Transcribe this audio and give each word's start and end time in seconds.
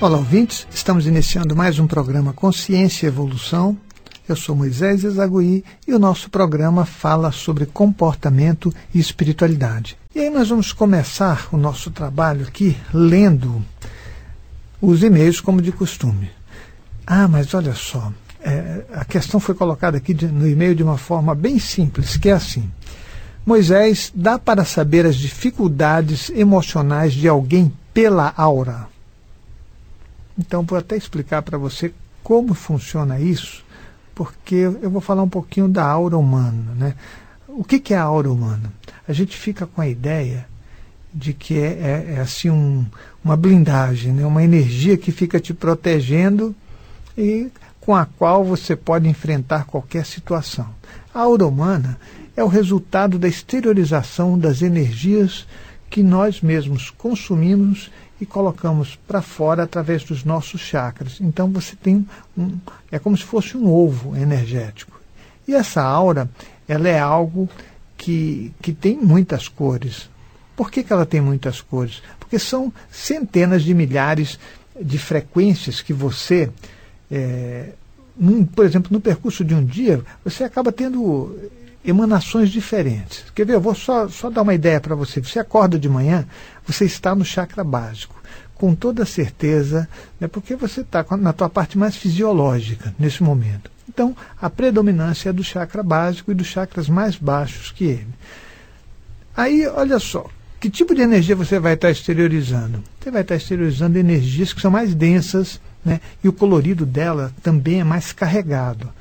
Olá, 0.00 0.16
ouvintes. 0.16 0.66
Estamos 0.72 1.06
iniciando 1.06 1.54
mais 1.54 1.78
um 1.78 1.86
programa 1.86 2.32
Consciência 2.32 3.04
e 3.04 3.08
Evolução. 3.08 3.76
Eu 4.26 4.34
sou 4.34 4.56
Moisés 4.56 5.04
Ezagui 5.04 5.62
e 5.86 5.92
o 5.92 5.98
nosso 5.98 6.30
programa 6.30 6.86
fala 6.86 7.30
sobre 7.30 7.66
comportamento 7.66 8.72
e 8.94 8.98
espiritualidade. 8.98 9.98
E 10.14 10.20
aí 10.20 10.30
nós 10.30 10.48
vamos 10.48 10.72
começar 10.72 11.48
o 11.52 11.58
nosso 11.58 11.90
trabalho 11.90 12.46
aqui 12.48 12.78
lendo 12.94 13.62
os 14.80 15.02
e-mails 15.02 15.38
como 15.38 15.60
de 15.60 15.70
costume. 15.70 16.30
Ah, 17.06 17.28
mas 17.28 17.52
olha 17.52 17.74
só, 17.74 18.10
é, 18.40 18.86
a 18.94 19.04
questão 19.04 19.38
foi 19.38 19.54
colocada 19.54 19.98
aqui 19.98 20.14
de, 20.14 20.28
no 20.28 20.48
e-mail 20.48 20.74
de 20.74 20.82
uma 20.82 20.96
forma 20.96 21.34
bem 21.34 21.58
simples, 21.58 22.16
que 22.16 22.30
é 22.30 22.32
assim. 22.32 22.70
Moisés, 23.44 24.10
dá 24.14 24.38
para 24.38 24.64
saber 24.64 25.04
as 25.04 25.16
dificuldades 25.16 26.30
emocionais 26.30 27.12
de 27.12 27.28
alguém 27.28 27.70
pela 27.92 28.32
aura? 28.34 28.88
Então, 30.38 30.62
vou 30.62 30.78
até 30.78 30.96
explicar 30.96 31.42
para 31.42 31.58
você 31.58 31.92
como 32.22 32.54
funciona 32.54 33.18
isso, 33.18 33.64
porque 34.14 34.54
eu 34.54 34.90
vou 34.90 35.00
falar 35.00 35.22
um 35.22 35.28
pouquinho 35.28 35.68
da 35.68 35.84
aura 35.84 36.16
humana. 36.16 36.74
Né? 36.76 36.94
O 37.48 37.64
que, 37.64 37.78
que 37.78 37.94
é 37.94 37.96
a 37.96 38.02
aura 38.02 38.30
humana? 38.30 38.72
A 39.08 39.12
gente 39.12 39.36
fica 39.36 39.66
com 39.66 39.80
a 39.80 39.88
ideia 39.88 40.46
de 41.12 41.32
que 41.32 41.58
é, 41.58 41.66
é, 41.66 42.14
é 42.16 42.20
assim 42.20 42.50
um, 42.50 42.86
uma 43.24 43.36
blindagem, 43.36 44.12
né? 44.12 44.24
uma 44.24 44.44
energia 44.44 44.96
que 44.96 45.10
fica 45.10 45.40
te 45.40 45.52
protegendo 45.52 46.54
e 47.16 47.50
com 47.80 47.94
a 47.94 48.04
qual 48.04 48.44
você 48.44 48.76
pode 48.76 49.08
enfrentar 49.08 49.64
qualquer 49.64 50.04
situação. 50.04 50.68
A 51.12 51.20
aura 51.20 51.46
humana 51.46 51.98
é 52.36 52.44
o 52.44 52.48
resultado 52.48 53.18
da 53.18 53.26
exteriorização 53.26 54.38
das 54.38 54.62
energias 54.62 55.46
que 55.88 56.02
nós 56.02 56.40
mesmos 56.40 56.90
consumimos 56.90 57.90
e 58.20 58.26
colocamos 58.26 58.98
para 59.08 59.22
fora 59.22 59.62
através 59.62 60.04
dos 60.04 60.24
nossos 60.24 60.60
chakras. 60.60 61.18
Então 61.20 61.50
você 61.50 61.74
tem 61.74 62.06
um. 62.36 62.58
É 62.92 62.98
como 62.98 63.16
se 63.16 63.24
fosse 63.24 63.56
um 63.56 63.68
ovo 63.68 64.16
energético. 64.16 65.00
E 65.48 65.54
essa 65.54 65.82
aura, 65.82 66.28
ela 66.68 66.88
é 66.88 66.98
algo 66.98 67.48
que, 67.96 68.52
que 68.60 68.72
tem 68.72 68.96
muitas 68.96 69.48
cores. 69.48 70.08
Por 70.54 70.70
que, 70.70 70.82
que 70.82 70.92
ela 70.92 71.06
tem 71.06 71.20
muitas 71.20 71.60
cores? 71.60 72.02
Porque 72.18 72.38
são 72.38 72.72
centenas 72.90 73.62
de 73.62 73.72
milhares 73.72 74.38
de 74.80 74.98
frequências 74.98 75.80
que 75.80 75.92
você, 75.92 76.50
é, 77.10 77.70
num, 78.16 78.44
por 78.44 78.64
exemplo, 78.64 78.92
no 78.92 79.00
percurso 79.00 79.44
de 79.44 79.54
um 79.54 79.64
dia, 79.64 80.02
você 80.22 80.44
acaba 80.44 80.70
tendo 80.70 81.36
emanações 81.84 82.50
diferentes. 82.50 83.24
Quer 83.34 83.46
ver? 83.46 83.54
Eu 83.54 83.60
vou 83.60 83.74
só, 83.74 84.08
só 84.08 84.30
dar 84.30 84.42
uma 84.42 84.54
ideia 84.54 84.80
para 84.80 84.94
você. 84.94 85.20
Você 85.20 85.38
acorda 85.38 85.78
de 85.78 85.88
manhã, 85.88 86.26
você 86.66 86.84
está 86.84 87.14
no 87.14 87.24
chakra 87.24 87.64
básico, 87.64 88.14
com 88.54 88.74
toda 88.74 89.06
certeza, 89.06 89.88
né, 90.20 90.28
porque 90.28 90.54
você 90.54 90.82
está 90.82 91.04
na 91.16 91.32
tua 91.32 91.48
parte 91.48 91.78
mais 91.78 91.96
fisiológica 91.96 92.94
nesse 92.98 93.22
momento. 93.22 93.70
Então, 93.88 94.14
a 94.40 94.48
predominância 94.48 95.30
é 95.30 95.32
do 95.32 95.42
chakra 95.42 95.82
básico 95.82 96.30
e 96.30 96.34
dos 96.34 96.46
chakras 96.46 96.88
mais 96.88 97.16
baixos 97.16 97.72
que 97.72 97.84
ele. 97.84 98.14
Aí, 99.36 99.66
olha 99.66 99.98
só, 99.98 100.26
que 100.60 100.68
tipo 100.68 100.94
de 100.94 101.00
energia 101.00 101.34
você 101.34 101.58
vai 101.58 101.74
estar 101.74 101.90
exteriorizando? 101.90 102.84
Você 103.00 103.10
vai 103.10 103.22
estar 103.22 103.36
exteriorizando 103.36 103.98
energias 103.98 104.52
que 104.52 104.60
são 104.60 104.70
mais 104.70 104.94
densas, 104.94 105.58
né, 105.84 106.00
e 106.22 106.28
o 106.28 106.32
colorido 106.32 106.84
dela 106.84 107.32
também 107.42 107.80
é 107.80 107.84
mais 107.84 108.12
carregado. 108.12 108.92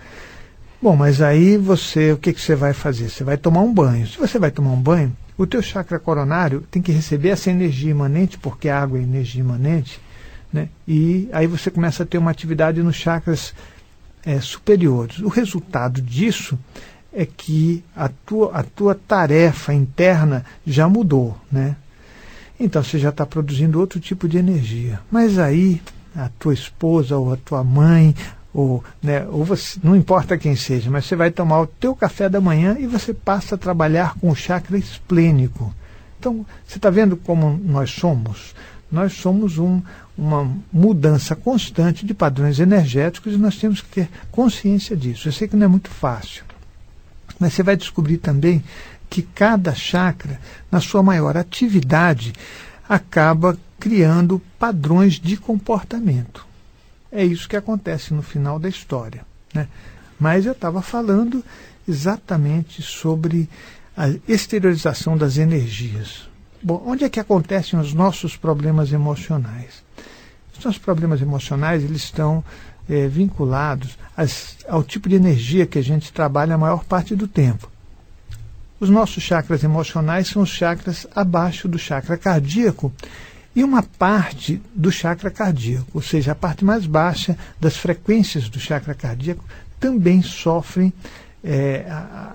Bom, 0.81 0.95
mas 0.95 1.21
aí 1.21 1.57
você, 1.57 2.13
o 2.13 2.17
que, 2.17 2.31
que 2.31 2.39
você 2.39 2.55
vai 2.55 2.71
fazer? 2.71 3.09
Você 3.09 3.23
vai 3.23 3.35
tomar 3.35 3.61
um 3.61 3.73
banho. 3.73 4.07
Se 4.07 4.17
você 4.17 4.39
vai 4.39 4.49
tomar 4.49 4.71
um 4.71 4.81
banho, 4.81 5.15
o 5.37 5.45
teu 5.45 5.61
chakra 5.61 5.99
coronário 5.99 6.63
tem 6.71 6.81
que 6.81 6.91
receber 6.91 7.29
essa 7.29 7.51
energia 7.51 7.91
imanente, 7.91 8.37
porque 8.37 8.69
a 8.69 8.81
água 8.81 8.97
é 8.97 9.01
energia 9.01 9.41
imanente, 9.41 9.99
né? 10.51 10.69
e 10.87 11.29
aí 11.33 11.47
você 11.47 11.69
começa 11.69 12.03
a 12.03 12.05
ter 12.05 12.17
uma 12.17 12.31
atividade 12.31 12.81
nos 12.81 12.95
chakras 12.95 13.53
é, 14.25 14.39
superiores. 14.39 15.19
O 15.19 15.27
resultado 15.27 16.01
disso 16.01 16.57
é 17.11 17.25
que 17.25 17.83
a 17.95 18.07
tua, 18.07 18.51
a 18.53 18.63
tua 18.63 18.95
tarefa 18.95 19.73
interna 19.73 20.45
já 20.65 20.87
mudou. 20.87 21.37
Né? 21.51 21.75
Então 22.57 22.81
você 22.81 22.97
já 22.97 23.09
está 23.09 23.25
produzindo 23.25 23.79
outro 23.79 23.99
tipo 23.99 24.29
de 24.29 24.37
energia. 24.37 25.01
Mas 25.11 25.37
aí 25.37 25.81
a 26.15 26.29
tua 26.39 26.53
esposa 26.53 27.17
ou 27.17 27.33
a 27.33 27.37
tua 27.37 27.63
mãe 27.63 28.15
ou, 28.53 28.83
né, 29.01 29.25
ou 29.27 29.43
você, 29.43 29.79
não 29.83 29.95
importa 29.95 30.37
quem 30.37 30.55
seja, 30.55 30.89
mas 30.89 31.05
você 31.05 31.15
vai 31.15 31.31
tomar 31.31 31.61
o 31.61 31.67
teu 31.67 31.95
café 31.95 32.27
da 32.27 32.41
manhã 32.41 32.77
e 32.79 32.87
você 32.87 33.13
passa 33.13 33.55
a 33.55 33.57
trabalhar 33.57 34.15
com 34.15 34.29
o 34.29 34.35
chakra 34.35 34.77
esplênico. 34.77 35.73
Então, 36.19 36.45
você 36.65 36.77
está 36.77 36.89
vendo 36.89 37.15
como 37.15 37.59
nós 37.63 37.91
somos? 37.91 38.55
Nós 38.91 39.13
somos 39.13 39.57
um, 39.57 39.81
uma 40.17 40.51
mudança 40.73 41.35
constante 41.35 42.05
de 42.05 42.13
padrões 42.13 42.59
energéticos 42.59 43.33
e 43.33 43.37
nós 43.37 43.57
temos 43.57 43.81
que 43.81 43.89
ter 43.89 44.09
consciência 44.31 44.97
disso. 44.97 45.27
Eu 45.27 45.31
sei 45.31 45.47
que 45.47 45.55
não 45.55 45.65
é 45.65 45.69
muito 45.69 45.89
fácil, 45.89 46.43
mas 47.39 47.53
você 47.53 47.61
vai 47.61 47.77
descobrir 47.77 48.17
também 48.17 48.63
que 49.09 49.21
cada 49.21 49.73
chakra, 49.73 50.39
na 50.71 50.81
sua 50.81 51.01
maior 51.01 51.37
atividade, 51.37 52.33
acaba 52.87 53.57
criando 53.79 54.41
padrões 54.57 55.19
de 55.19 55.37
comportamento. 55.37 56.48
É 57.11 57.23
isso 57.23 57.49
que 57.49 57.57
acontece 57.57 58.13
no 58.13 58.21
final 58.21 58.59
da 58.59 58.69
história. 58.69 59.25
Né? 59.53 59.67
Mas 60.19 60.45
eu 60.45 60.51
estava 60.51 60.81
falando 60.81 61.43
exatamente 61.87 62.81
sobre 62.81 63.49
a 63.97 64.09
exteriorização 64.27 65.17
das 65.17 65.37
energias. 65.37 66.29
Bom, 66.61 66.83
onde 66.85 67.03
é 67.03 67.09
que 67.09 67.19
acontecem 67.19 67.79
os 67.79 67.93
nossos 67.93 68.35
problemas 68.35 68.91
emocionais? 68.91 69.83
Os 70.57 70.63
nossos 70.63 70.79
problemas 70.79 71.21
emocionais 71.21 71.83
eles 71.83 72.03
estão 72.03 72.43
é, 72.89 73.07
vinculados 73.07 73.97
às, 74.15 74.57
ao 74.67 74.83
tipo 74.83 75.07
de 75.07 75.15
energia 75.15 75.65
que 75.65 75.79
a 75.79 75.83
gente 75.83 76.11
trabalha 76.11 76.55
a 76.55 76.57
maior 76.57 76.83
parte 76.83 77.15
do 77.15 77.27
tempo. 77.27 77.69
Os 78.79 78.89
nossos 78.89 79.23
chakras 79.23 79.63
emocionais 79.63 80.27
são 80.27 80.41
os 80.41 80.49
chakras 80.49 81.07
abaixo 81.15 81.67
do 81.67 81.77
chakra 81.77 82.17
cardíaco 82.17 82.91
e 83.59 83.63
uma 83.63 83.83
parte 83.83 84.61
do 84.73 84.89
chakra 84.89 85.29
cardíaco, 85.29 85.91
ou 85.93 86.01
seja, 86.01 86.31
a 86.31 86.35
parte 86.35 86.63
mais 86.63 86.85
baixa 86.85 87.37
das 87.59 87.75
frequências 87.75 88.47
do 88.47 88.57
chakra 88.57 88.93
cardíaco, 88.93 89.43
também 89.77 90.21
sofrem 90.21 90.93
é, 91.43 91.85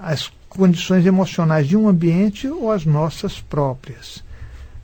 as 0.03 0.31
condições 0.51 1.07
emocionais 1.07 1.67
de 1.67 1.79
um 1.79 1.89
ambiente 1.89 2.47
ou 2.47 2.71
as 2.71 2.85
nossas 2.85 3.41
próprias. 3.41 4.23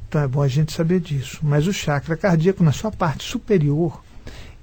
Então 0.09 0.23
é 0.23 0.27
bom 0.27 0.41
a 0.41 0.49
gente 0.49 0.73
saber 0.73 1.01
disso. 1.01 1.41
Mas 1.43 1.67
o 1.67 1.75
chakra 1.75 2.17
cardíaco, 2.17 2.65
na 2.65 2.73
sua 2.73 2.91
parte 2.91 3.23
superior, 3.23 4.03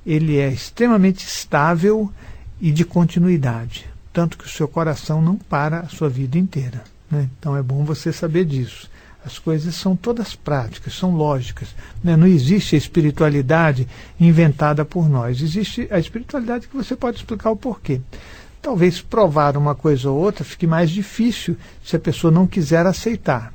ele 0.04 0.38
é 0.38 0.50
extremamente 0.50 1.28
estável 1.28 2.12
e 2.60 2.72
de 2.72 2.84
continuidade, 2.84 3.88
tanto 4.12 4.36
que 4.36 4.46
o 4.46 4.50
seu 4.50 4.68
coração 4.68 5.22
não 5.22 5.36
para 5.36 5.82
a 5.82 5.90
sua 5.90 6.10
vida 6.10 6.40
inteira. 6.40 6.84
Né? 7.12 7.30
Então 7.38 7.56
é 7.56 7.62
bom 7.62 7.86
você 7.86 8.12
saber 8.12 8.46
disso. 8.46 8.90
As 9.26 9.38
coisas 9.38 9.76
são 9.76 9.96
todas 9.96 10.36
práticas, 10.36 10.94
são 10.94 11.16
lógicas. 11.16 11.76
Né? 12.04 12.16
Não 12.16 12.28
existe 12.28 12.76
a 12.76 12.78
espiritualidade 12.78 13.88
inventada 14.20 14.86
por 14.86 15.10
nós. 15.10 15.42
Existe 15.42 15.88
a 15.92 16.00
espiritualidade 16.00 16.68
que 16.68 16.76
você 16.76 16.96
pode 16.96 17.18
explicar 17.18 17.52
o 17.52 17.58
porquê. 17.58 18.00
Talvez 18.62 19.02
provar 19.02 19.58
uma 19.58 19.76
coisa 19.76 20.10
ou 20.10 20.18
outra 20.18 20.44
fique 20.44 20.66
mais 20.66 20.90
difícil 20.90 21.58
se 21.84 21.96
a 21.96 22.00
pessoa 22.00 22.32
não 22.32 22.48
quiser 22.48 22.86
aceitar. 22.86 23.54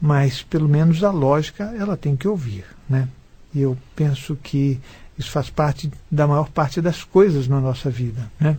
Mas, 0.00 0.42
pelo 0.42 0.68
menos, 0.68 1.02
a 1.02 1.10
lógica 1.10 1.74
ela 1.78 1.96
tem 1.96 2.14
que 2.14 2.28
ouvir. 2.28 2.64
Né? 2.88 3.08
E 3.54 3.60
eu 3.60 3.76
penso 3.96 4.36
que 4.42 4.80
isso 5.18 5.30
faz 5.30 5.50
parte 5.50 5.90
da 6.10 6.26
maior 6.26 6.48
parte 6.50 6.80
das 6.80 7.02
coisas 7.04 7.48
na 7.48 7.60
nossa 7.60 7.90
vida. 7.90 8.30
Né? 8.38 8.56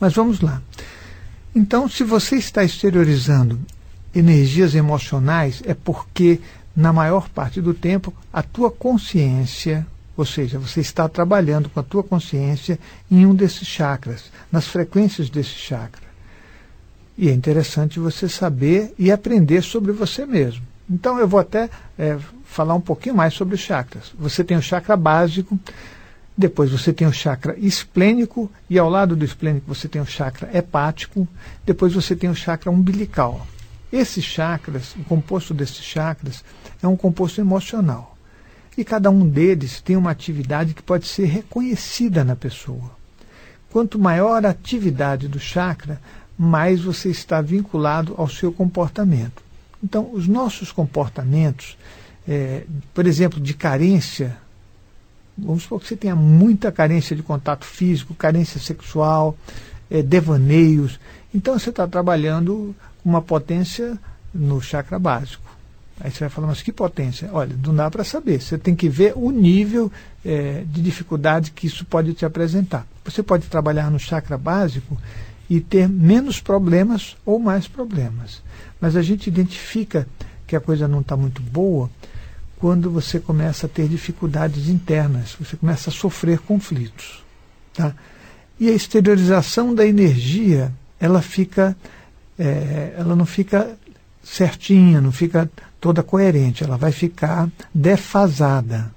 Mas 0.00 0.14
vamos 0.14 0.40
lá. 0.40 0.62
Então, 1.54 1.88
se 1.88 2.04
você 2.04 2.36
está 2.36 2.62
exteriorizando 2.62 3.58
energias 4.18 4.74
emocionais 4.74 5.62
é 5.66 5.74
porque, 5.74 6.40
na 6.74 6.92
maior 6.92 7.28
parte 7.28 7.60
do 7.60 7.74
tempo, 7.74 8.12
a 8.32 8.42
tua 8.42 8.70
consciência, 8.70 9.86
ou 10.16 10.24
seja, 10.24 10.58
você 10.58 10.80
está 10.80 11.08
trabalhando 11.08 11.68
com 11.68 11.80
a 11.80 11.82
tua 11.82 12.02
consciência 12.02 12.78
em 13.10 13.26
um 13.26 13.34
desses 13.34 13.68
chakras, 13.68 14.30
nas 14.50 14.66
frequências 14.66 15.28
desse 15.28 15.50
chakra. 15.50 16.06
E 17.18 17.28
é 17.28 17.32
interessante 17.32 17.98
você 17.98 18.28
saber 18.28 18.94
e 18.98 19.10
aprender 19.10 19.62
sobre 19.62 19.92
você 19.92 20.24
mesmo. 20.24 20.62
Então 20.88 21.18
eu 21.18 21.26
vou 21.26 21.40
até 21.40 21.68
é, 21.98 22.16
falar 22.44 22.74
um 22.74 22.80
pouquinho 22.80 23.14
mais 23.14 23.34
sobre 23.34 23.54
os 23.54 23.60
chakras. 23.60 24.12
Você 24.18 24.44
tem 24.44 24.56
o 24.56 24.62
chakra 24.62 24.96
básico, 24.96 25.58
depois 26.36 26.70
você 26.70 26.92
tem 26.92 27.06
o 27.06 27.12
chakra 27.12 27.54
esplênico 27.58 28.50
e 28.68 28.78
ao 28.78 28.88
lado 28.88 29.16
do 29.16 29.24
esplênico 29.24 29.66
você 29.66 29.88
tem 29.88 30.00
o 30.00 30.06
chakra 30.06 30.50
hepático, 30.56 31.26
depois 31.64 31.92
você 31.92 32.14
tem 32.14 32.30
o 32.30 32.34
chakra 32.34 32.70
umbilical. 32.70 33.46
Esses 33.96 34.24
chakras, 34.24 34.94
o 34.94 35.04
composto 35.04 35.54
desses 35.54 35.82
chakras, 35.82 36.44
é 36.82 36.86
um 36.86 36.96
composto 36.96 37.40
emocional. 37.40 38.16
E 38.76 38.84
cada 38.84 39.10
um 39.10 39.26
deles 39.26 39.80
tem 39.80 39.96
uma 39.96 40.10
atividade 40.10 40.74
que 40.74 40.82
pode 40.82 41.06
ser 41.06 41.24
reconhecida 41.24 42.22
na 42.22 42.36
pessoa. 42.36 42.90
Quanto 43.70 43.98
maior 43.98 44.44
a 44.44 44.50
atividade 44.50 45.28
do 45.28 45.40
chakra, 45.40 46.00
mais 46.36 46.82
você 46.82 47.08
está 47.08 47.40
vinculado 47.40 48.14
ao 48.18 48.28
seu 48.28 48.52
comportamento. 48.52 49.42
Então, 49.82 50.10
os 50.12 50.28
nossos 50.28 50.70
comportamentos, 50.70 51.78
é, 52.28 52.64
por 52.92 53.06
exemplo, 53.06 53.40
de 53.40 53.54
carência 53.54 54.36
vamos 55.36 55.64
supor 55.64 55.80
que 55.80 55.88
você 55.88 55.96
tenha 55.96 56.16
muita 56.16 56.72
carência 56.72 57.14
de 57.14 57.22
contato 57.22 57.64
físico, 57.64 58.14
carência 58.14 58.58
sexual, 58.58 59.36
é, 59.90 60.02
devaneios. 60.02 60.98
Então 61.34 61.58
você 61.58 61.70
está 61.70 61.86
trabalhando 61.86 62.74
uma 63.06 63.22
potência 63.22 63.96
no 64.34 64.60
chakra 64.60 64.98
básico. 64.98 65.44
Aí 66.00 66.10
você 66.10 66.20
vai 66.20 66.28
falar, 66.28 66.48
mas 66.48 66.60
que 66.60 66.72
potência? 66.72 67.30
Olha, 67.32 67.56
não 67.64 67.74
dá 67.74 67.90
para 67.90 68.02
saber. 68.02 68.40
Você 68.40 68.58
tem 68.58 68.74
que 68.74 68.88
ver 68.88 69.12
o 69.16 69.30
nível 69.30 69.90
é, 70.24 70.64
de 70.66 70.82
dificuldade 70.82 71.52
que 71.52 71.68
isso 71.68 71.84
pode 71.84 72.12
te 72.12 72.26
apresentar. 72.26 72.84
Você 73.04 73.22
pode 73.22 73.46
trabalhar 73.46 73.90
no 73.90 73.98
chakra 73.98 74.36
básico 74.36 74.98
e 75.48 75.60
ter 75.60 75.88
menos 75.88 76.40
problemas 76.40 77.16
ou 77.24 77.38
mais 77.38 77.68
problemas. 77.68 78.42
Mas 78.80 78.96
a 78.96 79.02
gente 79.02 79.28
identifica 79.28 80.06
que 80.46 80.56
a 80.56 80.60
coisa 80.60 80.88
não 80.88 81.00
está 81.00 81.16
muito 81.16 81.40
boa 81.40 81.88
quando 82.58 82.90
você 82.90 83.20
começa 83.20 83.66
a 83.66 83.68
ter 83.68 83.88
dificuldades 83.88 84.68
internas, 84.68 85.36
você 85.38 85.56
começa 85.56 85.90
a 85.90 85.92
sofrer 85.92 86.40
conflitos. 86.40 87.22
Tá? 87.72 87.94
E 88.58 88.68
a 88.68 88.72
exteriorização 88.72 89.74
da 89.74 89.86
energia, 89.86 90.72
ela 90.98 91.20
fica, 91.20 91.76
é, 92.38 92.94
ela 92.96 93.16
não 93.16 93.26
fica 93.26 93.76
certinha, 94.22 95.00
não 95.00 95.12
fica 95.12 95.50
toda 95.80 96.02
coerente, 96.02 96.64
ela 96.64 96.76
vai 96.76 96.92
ficar 96.92 97.48
defasada. 97.74 98.90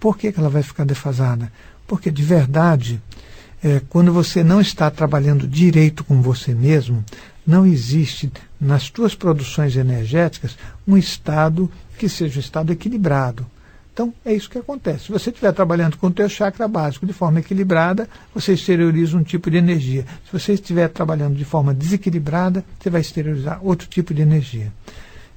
Por 0.00 0.16
que, 0.16 0.32
que 0.32 0.38
ela 0.38 0.48
vai 0.48 0.62
ficar 0.62 0.84
defasada? 0.84 1.52
Porque 1.86 2.10
de 2.10 2.22
verdade, 2.22 3.00
é, 3.62 3.80
quando 3.88 4.12
você 4.12 4.42
não 4.42 4.60
está 4.60 4.90
trabalhando 4.90 5.46
direito 5.46 6.04
com 6.04 6.20
você 6.22 6.54
mesmo, 6.54 7.04
não 7.46 7.66
existe 7.66 8.32
nas 8.60 8.90
tuas 8.90 9.14
produções 9.14 9.76
energéticas 9.76 10.56
um 10.86 10.96
estado 10.96 11.70
que 11.98 12.08
seja 12.08 12.38
um 12.38 12.40
estado 12.40 12.72
equilibrado. 12.72 13.46
Então, 13.96 14.12
é 14.26 14.34
isso 14.34 14.50
que 14.50 14.58
acontece. 14.58 15.04
Se 15.04 15.10
você 15.10 15.30
estiver 15.30 15.50
trabalhando 15.54 15.96
com 15.96 16.08
o 16.08 16.12
teu 16.12 16.28
chakra 16.28 16.68
básico 16.68 17.06
de 17.06 17.14
forma 17.14 17.40
equilibrada, 17.40 18.06
você 18.34 18.52
exterioriza 18.52 19.16
um 19.16 19.22
tipo 19.22 19.50
de 19.50 19.56
energia. 19.56 20.04
Se 20.26 20.38
você 20.38 20.52
estiver 20.52 20.88
trabalhando 20.90 21.34
de 21.34 21.46
forma 21.46 21.72
desequilibrada, 21.72 22.62
você 22.78 22.90
vai 22.90 23.00
exteriorizar 23.00 23.58
outro 23.62 23.88
tipo 23.88 24.12
de 24.12 24.20
energia. 24.20 24.70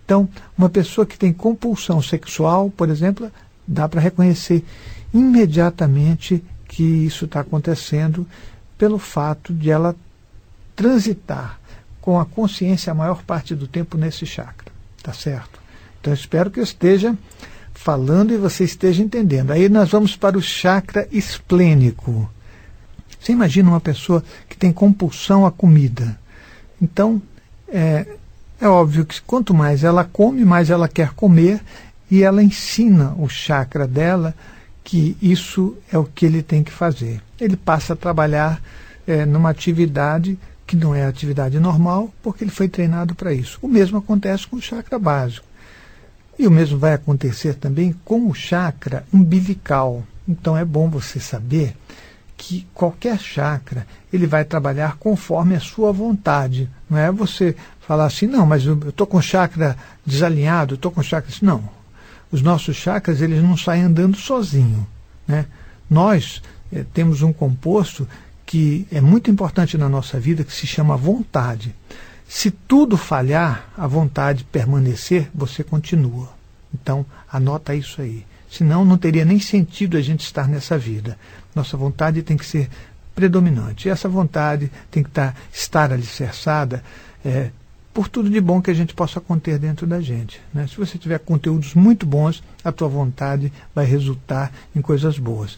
Então, 0.03 0.27
uma 0.57 0.67
pessoa 0.67 1.07
que 1.07 1.17
tem 1.17 1.31
compulsão 1.31 2.01
sexual, 2.01 2.69
por 2.69 2.89
exemplo, 2.89 3.31
dá 3.65 3.87
para 3.87 4.01
reconhecer 4.01 4.61
imediatamente 5.13 6.43
que 6.67 6.83
isso 6.83 7.23
está 7.23 7.39
acontecendo 7.39 8.27
pelo 8.77 8.99
fato 8.99 9.53
de 9.53 9.71
ela 9.71 9.95
transitar 10.75 11.61
com 12.01 12.19
a 12.19 12.25
consciência 12.25 12.91
a 12.91 12.95
maior 12.95 13.23
parte 13.23 13.55
do 13.55 13.69
tempo 13.69 13.97
nesse 13.97 14.25
chakra. 14.25 14.69
Tá 15.01 15.13
certo? 15.13 15.61
Então, 16.01 16.13
espero 16.13 16.51
que 16.51 16.59
esteja 16.59 17.15
falando 17.79 18.33
e 18.33 18.37
você 18.37 18.65
esteja 18.65 19.01
entendendo. 19.01 19.51
Aí 19.51 19.69
nós 19.69 19.89
vamos 19.89 20.13
para 20.13 20.37
o 20.37 20.41
chakra 20.41 21.07
esplênico. 21.13 22.29
Você 23.17 23.31
imagina 23.31 23.69
uma 23.69 23.79
pessoa 23.79 24.21
que 24.49 24.57
tem 24.57 24.71
compulsão 24.71 25.45
à 25.45 25.51
comida. 25.51 26.19
Então, 26.81 27.21
é, 27.69 28.05
é 28.59 28.67
óbvio 28.67 29.05
que 29.05 29.21
quanto 29.21 29.53
mais 29.53 29.83
ela 29.85 30.03
come, 30.03 30.43
mais 30.43 30.69
ela 30.69 30.89
quer 30.89 31.13
comer, 31.13 31.61
e 32.11 32.21
ela 32.21 32.43
ensina 32.43 33.15
o 33.17 33.29
chakra 33.29 33.87
dela 33.87 34.35
que 34.83 35.15
isso 35.21 35.77
é 35.91 35.97
o 35.97 36.03
que 36.03 36.25
ele 36.25 36.43
tem 36.43 36.63
que 36.63 36.71
fazer. 36.71 37.21
Ele 37.39 37.55
passa 37.55 37.93
a 37.93 37.95
trabalhar 37.95 38.61
é, 39.07 39.25
numa 39.25 39.51
atividade 39.51 40.37
que 40.67 40.75
não 40.75 40.93
é 40.93 41.05
atividade 41.05 41.57
normal, 41.59 42.13
porque 42.21 42.43
ele 42.43 42.51
foi 42.51 42.67
treinado 42.67 43.15
para 43.15 43.33
isso. 43.33 43.57
O 43.61 43.67
mesmo 43.69 43.97
acontece 43.97 44.45
com 44.47 44.57
o 44.57 44.61
chakra 44.61 44.99
básico. 44.99 45.48
E 46.39 46.47
o 46.47 46.51
mesmo 46.51 46.79
vai 46.79 46.93
acontecer 46.93 47.55
também 47.55 47.93
com 48.05 48.29
o 48.29 48.33
chakra 48.33 49.03
umbilical. 49.13 50.05
Então 50.25 50.55
é 50.55 50.63
bom 50.63 50.89
você 50.89 51.19
saber 51.19 51.75
que 52.37 52.65
qualquer 52.73 53.19
chakra 53.19 53.85
ele 54.11 54.25
vai 54.25 54.45
trabalhar 54.45 54.95
conforme 54.95 55.53
a 55.53 55.59
sua 55.59 55.91
vontade. 55.91 56.69
Não 56.89 56.97
é 56.97 57.11
você 57.11 57.57
falar 57.81 58.05
assim, 58.05 58.25
não, 58.25 58.45
mas 58.45 58.65
eu 58.65 58.79
estou 58.87 59.05
com 59.05 59.21
chakra 59.21 59.75
desalinhado, 60.05 60.75
estou 60.75 60.89
com 60.89 61.03
chakra. 61.03 61.29
Não. 61.41 61.61
Os 62.31 62.41
nossos 62.41 62.77
chakras 62.77 63.21
eles 63.21 63.43
não 63.43 63.57
saem 63.57 63.83
andando 63.83 64.15
sozinho. 64.15 64.87
Né? 65.27 65.45
Nós 65.89 66.41
eh, 66.71 66.85
temos 66.93 67.21
um 67.21 67.33
composto 67.33 68.07
que 68.45 68.87
é 68.89 69.01
muito 69.01 69.29
importante 69.29 69.77
na 69.77 69.89
nossa 69.89 70.17
vida 70.17 70.45
que 70.45 70.53
se 70.53 70.65
chama 70.65 70.95
vontade. 70.95 71.75
Se 72.31 72.51
tudo 72.51 72.95
falhar, 72.95 73.71
a 73.75 73.87
vontade 73.87 74.43
permanecer, 74.43 75.31
você 75.33 75.63
continua. 75.63 76.29
Então, 76.71 77.03
anota 77.29 77.73
isso 77.73 78.03
aí. 78.03 78.23
Senão, 78.47 78.85
não 78.85 78.99
teria 78.99 79.25
nem 79.25 79.39
sentido 79.39 79.97
a 79.97 80.01
gente 80.01 80.23
estar 80.23 80.47
nessa 80.47 80.77
vida. 80.77 81.17
Nossa 81.55 81.75
vontade 81.75 82.21
tem 82.21 82.37
que 82.37 82.45
ser 82.45 82.69
predominante. 83.15 83.87
E 83.87 83.91
essa 83.91 84.07
vontade 84.07 84.71
tem 84.91 85.01
que 85.01 85.09
estar, 85.09 85.35
estar 85.51 85.91
alicerçada 85.91 86.83
é, 87.25 87.49
por 87.91 88.07
tudo 88.07 88.29
de 88.29 88.39
bom 88.39 88.61
que 88.61 88.69
a 88.69 88.75
gente 88.75 88.93
possa 88.93 89.19
conter 89.19 89.57
dentro 89.57 89.87
da 89.87 89.99
gente. 89.99 90.39
Né? 90.53 90.67
Se 90.67 90.77
você 90.77 90.99
tiver 90.99 91.17
conteúdos 91.17 91.73
muito 91.73 92.05
bons, 92.05 92.43
a 92.63 92.71
tua 92.71 92.87
vontade 92.87 93.51
vai 93.73 93.85
resultar 93.85 94.51
em 94.75 94.83
coisas 94.83 95.17
boas. 95.17 95.57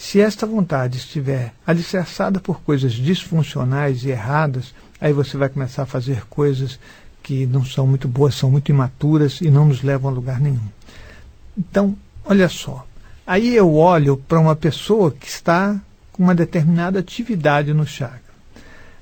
Se 0.00 0.20
esta 0.20 0.46
vontade 0.46 0.96
estiver 0.96 1.52
alicerçada 1.66 2.38
por 2.38 2.60
coisas 2.60 2.92
disfuncionais 2.92 4.04
e 4.04 4.10
erradas, 4.10 4.72
aí 5.00 5.12
você 5.12 5.36
vai 5.36 5.48
começar 5.48 5.82
a 5.82 5.86
fazer 5.86 6.24
coisas 6.26 6.78
que 7.20 7.44
não 7.46 7.64
são 7.64 7.84
muito 7.84 8.06
boas, 8.06 8.36
são 8.36 8.48
muito 8.48 8.70
imaturas 8.70 9.40
e 9.40 9.50
não 9.50 9.66
nos 9.66 9.82
levam 9.82 10.08
a 10.08 10.14
lugar 10.14 10.40
nenhum. 10.40 10.68
Então, 11.58 11.98
olha 12.24 12.48
só. 12.48 12.86
Aí 13.26 13.52
eu 13.52 13.74
olho 13.74 14.16
para 14.16 14.38
uma 14.38 14.54
pessoa 14.54 15.10
que 15.10 15.26
está 15.26 15.76
com 16.12 16.22
uma 16.22 16.34
determinada 16.34 17.00
atividade 17.00 17.74
no 17.74 17.84
chakra. 17.84 18.22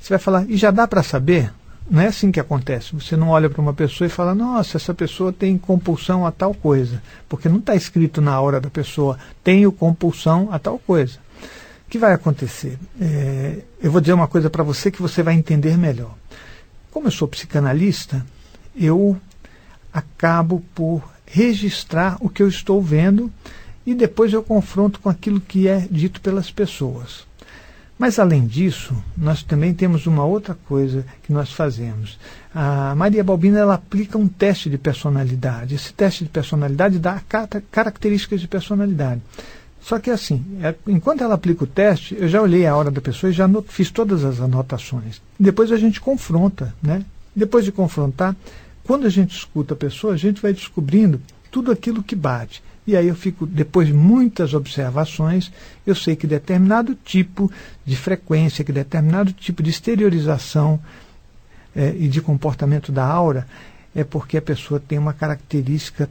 Você 0.01 0.09
vai 0.09 0.19
falar, 0.19 0.49
e 0.49 0.57
já 0.57 0.71
dá 0.71 0.89
para 0.89 1.03
saber? 1.03 1.53
Não 1.89 2.01
é 2.01 2.07
assim 2.09 2.33
que 2.33 2.41
acontece. 2.41 2.95
Você 2.95 3.17
não 3.17 3.29
olha 3.29 3.49
para 3.49 3.63
uma 3.63 3.73
pessoa 3.73 4.07
e 4.07 4.11
fala, 4.11 4.35
nossa, 4.35 4.77
essa 4.77 4.93
pessoa 4.93 5.33
tem 5.33 5.57
compulsão 5.57 6.27
a 6.27 6.33
tal 6.33 6.53
coisa. 6.53 7.01
Porque 7.29 7.49
não 7.49 7.59
está 7.59 7.77
escrito 7.77 8.21
na 8.21 8.41
hora 8.41 8.61
da 8.61 8.69
pessoa, 8.69 9.19
tenho 9.45 9.71
compulsão 9.71 10.49
a 10.51 10.59
tal 10.59 10.79
coisa. 10.79 11.19
O 11.87 11.89
que 11.89 11.99
vai 11.99 12.13
acontecer? 12.13 12.77
É, 13.01 13.59
eu 13.81 13.93
vou 13.93 14.01
dizer 14.01 14.13
uma 14.13 14.27
coisa 14.27 14.51
para 14.51 14.65
você 14.65 14.91
que 14.91 15.01
você 15.01 15.23
vai 15.23 15.35
entender 15.35 15.79
melhor. 15.79 16.15
Como 16.91 17.07
eu 17.07 17.13
sou 17.13 17.29
psicanalista, 17.29 18.27
eu 18.75 19.17
acabo 19.93 20.65
por 20.75 21.03
registrar 21.25 22.17
o 22.21 22.29
que 22.29 22.43
eu 22.43 22.49
estou 22.49 22.83
vendo 22.83 23.33
e 23.87 23.95
depois 23.95 24.33
eu 24.33 24.43
confronto 24.43 24.99
com 24.99 25.09
aquilo 25.09 25.41
que 25.41 25.69
é 25.69 25.87
dito 25.89 26.21
pelas 26.21 26.51
pessoas. 26.51 27.25
Mas 27.99 28.19
além 28.19 28.47
disso, 28.47 28.95
nós 29.17 29.43
também 29.43 29.73
temos 29.73 30.07
uma 30.07 30.25
outra 30.25 30.55
coisa 30.69 31.05
que 31.23 31.33
nós 31.33 31.51
fazemos. 31.51 32.19
A 32.55 32.95
Maria 32.95 33.25
Balbina 33.25 33.59
ela 33.59 33.75
aplica 33.75 34.19
um 34.19 34.29
teste 34.29 34.69
de 34.69 34.77
personalidade. 34.77 35.75
Esse 35.75 35.95
teste 35.95 36.25
de 36.25 36.31
personalidade 36.31 36.99
dá 36.99 37.23
características 37.71 38.41
de 38.41 38.49
personalidade. 38.49 39.23
Só 39.81 39.99
que 39.99 40.11
assim, 40.11 40.45
é, 40.63 40.75
enquanto 40.89 41.23
ela 41.23 41.35
aplica 41.35 41.65
o 41.65 41.67
teste, 41.67 42.17
eu 42.19 42.29
já 42.29 42.43
olhei 42.43 42.67
a 42.67 42.77
hora 42.77 42.91
da 42.91 43.01
pessoa 43.01 43.31
e 43.31 43.33
já 43.33 43.49
fiz 43.69 43.91
todas 43.91 44.25
as 44.25 44.41
anotações. 44.41 45.23
Depois 45.39 45.73
a 45.73 45.77
gente 45.77 46.01
confronta, 46.01 46.75
né? 46.83 47.05
Depois 47.35 47.65
de 47.65 47.73
confrontar, 47.73 48.35
quando 48.83 49.07
a 49.07 49.11
gente 49.11 49.37
escuta 49.37 49.75
a 49.75 49.77
pessoa, 49.77 50.15
a 50.15 50.17
gente 50.17 50.43
vai 50.43 50.53
descobrindo 50.53 51.21
tudo 51.51 51.71
aquilo 51.71 52.03
que 52.03 52.17
bate. 52.17 52.63
E 52.87 52.97
aí 52.97 53.09
eu 53.09 53.17
fico, 53.17 53.47
depois 53.47 53.89
de 53.89 53.95
muitas 53.95 54.55
observações, 54.55 55.51
eu 55.87 55.95
sei 55.95 56.15
que 56.15 56.27
determinado 56.27 56.95
tipo 56.95 57.51
de 57.85 57.97
frequência, 57.97 58.65
que 58.65 58.73
determinado 58.73 59.33
tipo 59.33 59.63
de 59.63 59.71
exteriorização 59.71 60.81
é, 61.75 61.95
e 61.99 62.09
de 62.09 62.21
comportamento 62.21 62.93
da 62.93 63.05
aura 63.05 63.47
é 63.95 64.05
porque 64.05 64.37
a 64.37 64.43
pessoa 64.43 64.79
tem 64.79 64.99
uma 64.99 65.13
característica 65.13 66.09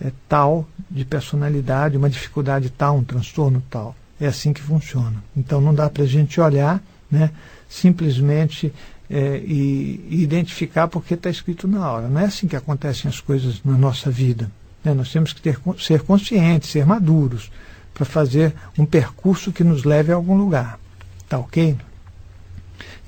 é, 0.00 0.10
tal 0.28 0.66
de 0.90 1.04
personalidade, 1.04 1.96
uma 1.96 2.08
dificuldade 2.08 2.70
tal, 2.70 2.96
um 2.96 3.04
transtorno 3.04 3.62
tal. 3.68 3.94
É 4.20 4.26
assim 4.26 4.52
que 4.52 4.62
funciona. 4.62 5.22
Então 5.36 5.60
não 5.60 5.74
dá 5.74 5.90
para 5.90 6.04
a 6.04 6.06
gente 6.06 6.40
olhar 6.40 6.82
né, 7.10 7.30
simplesmente 7.68 8.72
é, 9.10 9.38
e, 9.44 10.04
e, 10.08 10.22
identificar 10.22 10.88
porque 10.88 11.14
está 11.14 11.28
escrito 11.28 11.68
na 11.68 11.90
hora. 11.90 12.08
Não 12.08 12.20
é 12.20 12.24
assim 12.24 12.46
que 12.46 12.56
acontecem 12.56 13.08
as 13.08 13.20
coisas 13.20 13.60
na 13.64 13.76
nossa 13.76 14.10
vida. 14.10 14.50
Né? 14.84 14.92
Nós 14.94 15.10
temos 15.10 15.32
que 15.32 15.40
ter, 15.40 15.58
ser 15.78 16.02
conscientes, 16.02 16.70
ser 16.70 16.84
maduros, 16.84 17.50
para 17.92 18.04
fazer 18.04 18.54
um 18.78 18.84
percurso 18.84 19.52
que 19.52 19.64
nos 19.64 19.84
leve 19.84 20.12
a 20.12 20.16
algum 20.16 20.36
lugar. 20.36 20.78
Tá 21.28 21.38
ok? 21.38 21.76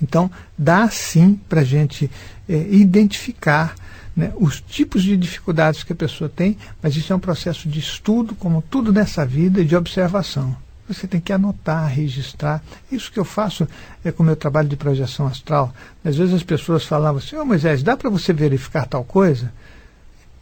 Então, 0.01 0.31
dá 0.57 0.89
sim 0.89 1.39
para 1.49 1.61
a 1.61 1.65
gente 1.65 2.11
é, 2.49 2.57
identificar 2.71 3.75
né, 4.15 4.33
os 4.37 4.61
tipos 4.61 5.03
de 5.03 5.17
dificuldades 5.17 5.83
que 5.83 5.93
a 5.93 5.97
pessoa 5.97 6.31
tem, 6.35 6.57
mas 6.83 6.97
isso 6.97 7.13
é 7.13 7.17
um 7.17 7.21
processo 7.21 7.69
de 7.69 7.79
estudo, 7.79 8.35
como 8.35 8.63
tudo 8.63 8.93
nessa 8.93 9.27
vida, 9.27 9.61
e 9.61 9.65
de 9.65 9.77
observação. 9.77 10.57
Você 10.89 11.07
tem 11.07 11.21
que 11.21 11.33
anotar, 11.33 11.89
registrar. 11.89 12.63
Isso 12.93 13.11
que 13.11 13.19
eu 13.19 13.25
faço 13.25 13.67
é 14.05 14.13
com 14.13 14.23
o 14.23 14.27
meu 14.27 14.37
trabalho 14.37 14.69
de 14.69 14.77
projeção 14.77 15.27
astral. 15.27 15.75
Às 16.05 16.17
vezes 16.17 16.33
as 16.33 16.45
pessoas 16.45 16.85
falavam 16.85 17.19
assim, 17.19 17.35
oh, 17.37 17.45
Moisés, 17.45 17.83
dá 17.83 17.97
para 17.97 18.09
você 18.09 18.33
verificar 18.33 18.87
tal 18.87 19.03
coisa? 19.03 19.53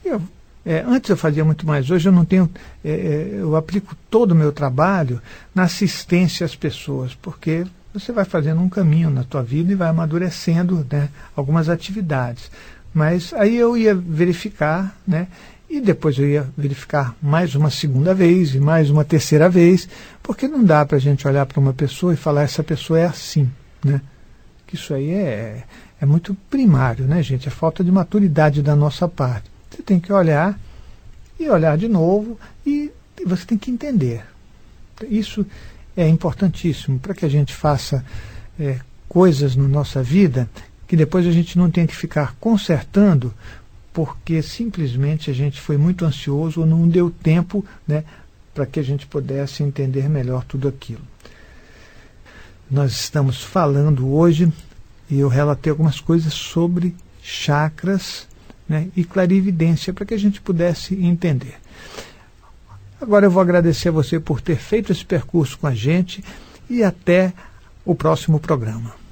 Eu 0.04 0.20
É, 0.66 0.82
antes 0.86 1.10
eu 1.10 1.16
fazia 1.16 1.44
muito 1.44 1.66
mais, 1.66 1.90
hoje 1.90 2.08
eu 2.08 2.12
não 2.12 2.24
tenho. 2.24 2.50
É, 2.82 2.90
é, 2.90 3.30
eu 3.40 3.54
aplico 3.54 3.94
todo 4.10 4.32
o 4.32 4.34
meu 4.34 4.50
trabalho 4.50 5.20
na 5.54 5.64
assistência 5.64 6.46
às 6.46 6.56
pessoas, 6.56 7.14
porque 7.14 7.66
você 7.92 8.12
vai 8.12 8.24
fazendo 8.24 8.60
um 8.60 8.68
caminho 8.68 9.10
na 9.10 9.22
tua 9.24 9.42
vida 9.42 9.70
e 9.70 9.74
vai 9.74 9.88
amadurecendo 9.88 10.86
né, 10.90 11.10
algumas 11.36 11.68
atividades. 11.68 12.50
Mas 12.94 13.34
aí 13.34 13.56
eu 13.56 13.76
ia 13.76 13.94
verificar, 13.94 14.96
né? 15.06 15.28
E 15.68 15.80
depois 15.80 16.18
eu 16.18 16.28
ia 16.28 16.46
verificar 16.56 17.14
mais 17.20 17.54
uma 17.54 17.70
segunda 17.70 18.14
vez 18.14 18.54
e 18.54 18.60
mais 18.60 18.90
uma 18.90 19.04
terceira 19.04 19.48
vez, 19.48 19.88
porque 20.22 20.46
não 20.46 20.62
dá 20.62 20.84
para 20.86 20.96
a 20.96 21.00
gente 21.00 21.26
olhar 21.26 21.44
para 21.46 21.58
uma 21.58 21.72
pessoa 21.72 22.14
e 22.14 22.16
falar 22.16 22.42
essa 22.42 22.62
pessoa 22.62 22.98
é 22.98 23.06
assim, 23.06 23.50
né? 23.84 24.00
Que 24.66 24.76
isso 24.76 24.94
aí 24.94 25.10
é, 25.10 25.64
é 26.00 26.06
muito 26.06 26.34
primário, 26.48 27.06
né, 27.06 27.22
gente? 27.22 27.48
É 27.48 27.50
falta 27.50 27.82
de 27.82 27.90
maturidade 27.90 28.62
da 28.62 28.76
nossa 28.76 29.08
parte. 29.08 29.53
Você 29.74 29.82
tem 29.82 29.98
que 29.98 30.12
olhar 30.12 30.58
e 31.38 31.48
olhar 31.48 31.76
de 31.76 31.88
novo 31.88 32.38
e 32.64 32.92
você 33.26 33.44
tem 33.44 33.58
que 33.58 33.70
entender. 33.70 34.24
Isso 35.10 35.44
é 35.96 36.08
importantíssimo 36.08 37.00
para 37.00 37.12
que 37.12 37.24
a 37.24 37.28
gente 37.28 37.52
faça 37.52 38.04
é, 38.58 38.78
coisas 39.08 39.56
na 39.56 39.66
nossa 39.66 40.00
vida 40.00 40.48
que 40.86 40.96
depois 40.96 41.26
a 41.26 41.32
gente 41.32 41.58
não 41.58 41.70
tem 41.70 41.86
que 41.86 41.96
ficar 41.96 42.36
consertando 42.38 43.34
porque 43.92 44.42
simplesmente 44.42 45.30
a 45.30 45.34
gente 45.34 45.60
foi 45.60 45.76
muito 45.76 46.04
ansioso 46.04 46.60
ou 46.60 46.66
não 46.66 46.86
deu 46.86 47.10
tempo 47.10 47.64
né, 47.86 48.04
para 48.52 48.66
que 48.66 48.78
a 48.78 48.82
gente 48.82 49.06
pudesse 49.06 49.62
entender 49.62 50.08
melhor 50.08 50.44
tudo 50.44 50.68
aquilo. 50.68 51.02
Nós 52.70 52.92
estamos 52.92 53.42
falando 53.42 54.12
hoje 54.12 54.52
e 55.10 55.18
eu 55.18 55.28
relatei 55.28 55.70
algumas 55.70 56.00
coisas 56.00 56.32
sobre 56.32 56.94
chakras 57.22 58.28
né, 58.68 58.88
e 58.96 59.04
clarividência 59.04 59.92
para 59.92 60.06
que 60.06 60.14
a 60.14 60.18
gente 60.18 60.40
pudesse 60.40 60.94
entender. 60.94 61.54
Agora 63.00 63.26
eu 63.26 63.30
vou 63.30 63.42
agradecer 63.42 63.88
a 63.88 63.92
você 63.92 64.18
por 64.18 64.40
ter 64.40 64.56
feito 64.56 64.92
esse 64.92 65.04
percurso 65.04 65.58
com 65.58 65.66
a 65.66 65.74
gente 65.74 66.24
e 66.70 66.82
até 66.82 67.32
o 67.84 67.94
próximo 67.94 68.40
programa. 68.40 69.03